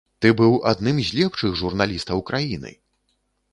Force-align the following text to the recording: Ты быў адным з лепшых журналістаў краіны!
Ты 0.25 0.29
быў 0.39 0.55
адным 0.71 1.01
з 1.09 1.19
лепшых 1.19 1.51
журналістаў 1.61 2.25
краіны! 2.33 2.75